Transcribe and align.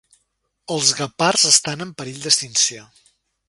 Els 0.75 0.93
guepards 1.01 1.45
estan 1.51 1.87
en 1.87 1.95
perill 2.01 2.21
d"extinció. 2.25 2.91